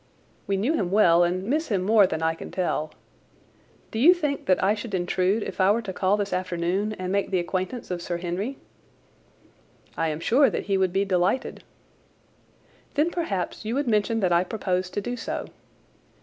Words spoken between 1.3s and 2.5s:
miss him more than I can